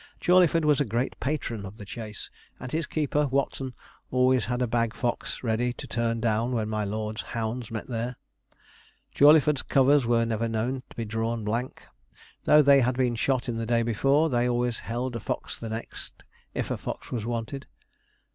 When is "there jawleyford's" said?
7.85-9.61